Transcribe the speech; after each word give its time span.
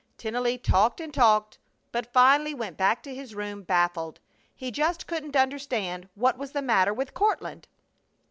Tennelly 0.17 0.57
talked 0.57 0.99
and 0.99 1.13
talked, 1.13 1.59
but 1.91 2.11
finally 2.11 2.55
went 2.55 2.75
back 2.75 3.03
to 3.03 3.13
his 3.13 3.35
room 3.35 3.61
baffled. 3.61 4.19
He 4.55 4.71
just 4.71 5.05
couldn't 5.05 5.35
understand 5.35 6.09
what 6.15 6.39
was 6.39 6.53
the 6.53 6.63
matter 6.63 6.91
with 6.91 7.13
Courtland! 7.13 7.67